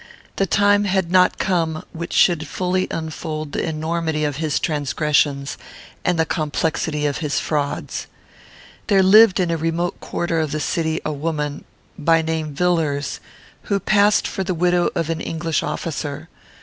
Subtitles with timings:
[0.37, 5.59] The time had not come which should fully unfold the enormity of his transgressions
[6.03, 8.07] and the complexity of his frauds.
[8.87, 11.65] There lived in a remote quarter of the city a woman,
[11.99, 13.19] by name Villars,
[13.69, 16.29] who passed for the widow of an English officer.